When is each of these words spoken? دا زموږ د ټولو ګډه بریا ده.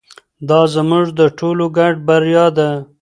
دا 0.49 0.61
زموږ 0.73 1.05
د 1.19 1.21
ټولو 1.37 1.65
ګډه 1.77 2.01
بریا 2.07 2.45
ده. 2.57 2.69